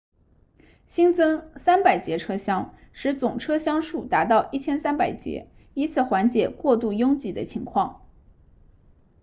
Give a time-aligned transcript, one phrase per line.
[0.87, 8.01] 新增300节车厢使总车厢数达到1300节以此缓解过度拥挤的情况